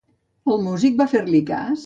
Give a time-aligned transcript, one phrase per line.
[0.53, 1.79] El músic va fer-li cas?